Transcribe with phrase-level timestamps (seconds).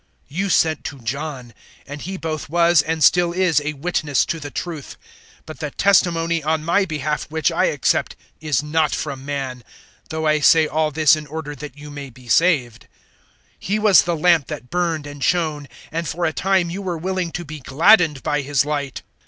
[0.31, 1.53] 005:033 "You sent to John,
[1.85, 4.97] and he both was and still is a witness to the truth.
[5.41, 9.63] 005:034 But the testimony on my behalf which I accept is not from man;
[10.09, 12.87] though I say all this in order that you may be saved.
[13.59, 16.97] 005:035 He was the lamp that burned and shone, and for a time you were
[16.97, 19.03] willing to be gladdened by his light.